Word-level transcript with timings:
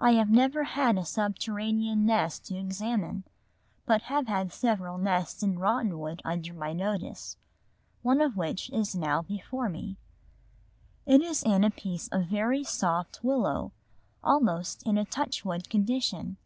I 0.00 0.14
have 0.14 0.28
never 0.28 0.64
had 0.64 0.98
a 0.98 1.04
subterranean 1.04 2.04
nest 2.04 2.46
to 2.46 2.56
examine, 2.56 3.22
but 3.86 4.02
have 4.02 4.26
had 4.26 4.52
several 4.52 4.98
nests 4.98 5.40
in 5.40 5.56
rotten 5.56 6.00
wood 6.00 6.20
under 6.24 6.52
my 6.52 6.72
notice, 6.72 7.36
one 8.02 8.20
of 8.20 8.36
which 8.36 8.70
is 8.70 8.96
now 8.96 9.22
before 9.22 9.68
me 9.68 9.98
(pl. 11.06 11.18
C, 11.20 11.20
23). 11.20 11.26
It 11.28 11.30
is 11.30 11.42
in 11.44 11.62
a 11.62 11.70
piece 11.70 12.08
of 12.08 12.26
very 12.26 12.64
soft 12.64 13.22
willow, 13.22 13.70
almost 14.24 14.82
in 14.82 14.98
a 14.98 15.04
touchwood 15.04 15.70
condition. 15.70 16.38